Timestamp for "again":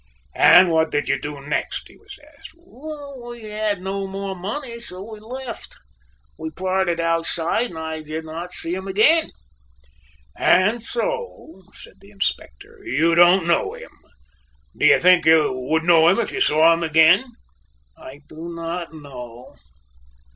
8.87-9.29, 16.81-17.23